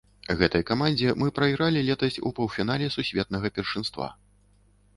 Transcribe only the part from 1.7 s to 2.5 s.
летась у